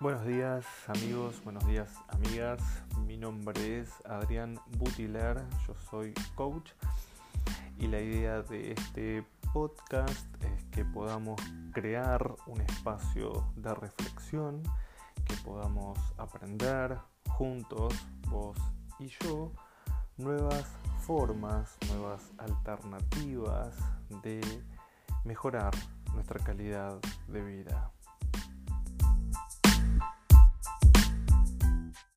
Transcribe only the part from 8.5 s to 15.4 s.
este podcast es que podamos crear un espacio de reflexión, que